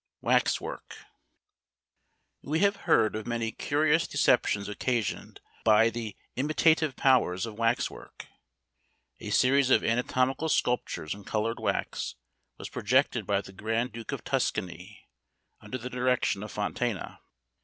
WAX 0.19 0.59
WORK. 0.59 0.97
We 2.41 2.57
have 2.61 2.75
heard 2.89 3.15
of 3.15 3.27
many 3.27 3.51
curious 3.51 4.07
deceptions 4.07 4.67
occasioned 4.67 5.41
by 5.63 5.91
the 5.91 6.15
imitative 6.35 6.95
powers 6.95 7.45
of 7.45 7.59
wax 7.59 7.91
work. 7.91 8.25
A 9.19 9.29
series 9.29 9.69
of 9.69 9.83
anatomical 9.83 10.49
sculptures 10.49 11.13
in 11.13 11.23
coloured 11.23 11.59
wax 11.59 12.15
was 12.57 12.67
projected 12.69 13.27
by 13.27 13.41
the 13.41 13.53
Grand 13.53 13.91
Duke 13.91 14.11
of 14.11 14.23
Tuscany, 14.23 15.07
under 15.59 15.77
the 15.77 15.87
direction 15.87 16.41
of 16.41 16.51
Fontana. 16.51 17.19